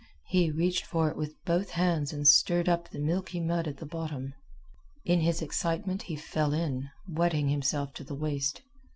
[0.29, 3.85] He reached for it with both hands and stirred up the milky mud at the
[3.85, 4.33] bottom.
[5.05, 8.63] In his excitement he fell in, wetting himself to the waist.